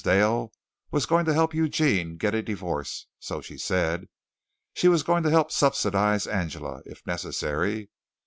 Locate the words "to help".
1.25-1.53, 5.21-5.51